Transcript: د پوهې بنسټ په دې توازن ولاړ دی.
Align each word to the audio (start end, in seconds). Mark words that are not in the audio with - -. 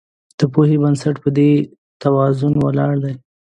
د 0.37 0.39
پوهې 0.53 0.77
بنسټ 0.83 1.15
په 1.23 1.29
دې 1.37 1.49
توازن 2.03 2.53
ولاړ 2.59 2.93
دی. 3.03 3.13